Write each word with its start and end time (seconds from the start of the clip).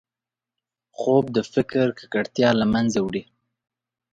خوب 0.97 1.25
د 1.35 1.37
فکر 1.53 1.85
ککړتیا 1.97 2.49
له 2.59 2.65
منځه 2.73 2.99
وړي 3.01 3.23